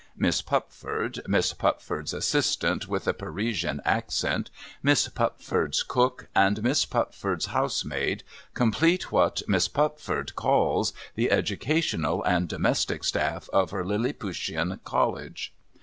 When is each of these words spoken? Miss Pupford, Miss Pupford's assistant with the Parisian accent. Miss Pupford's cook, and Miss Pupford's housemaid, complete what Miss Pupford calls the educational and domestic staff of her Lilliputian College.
Miss 0.17 0.41
Pupford, 0.41 1.19
Miss 1.27 1.53
Pupford's 1.53 2.11
assistant 2.11 2.87
with 2.87 3.03
the 3.03 3.13
Parisian 3.13 3.81
accent. 3.85 4.49
Miss 4.81 5.07
Pupford's 5.07 5.83
cook, 5.83 6.27
and 6.33 6.63
Miss 6.63 6.87
Pupford's 6.87 7.45
housemaid, 7.45 8.23
complete 8.55 9.11
what 9.11 9.43
Miss 9.47 9.67
Pupford 9.67 10.33
calls 10.33 10.91
the 11.13 11.29
educational 11.29 12.23
and 12.23 12.47
domestic 12.49 13.03
staff 13.03 13.47
of 13.53 13.69
her 13.69 13.85
Lilliputian 13.85 14.79
College. 14.83 15.53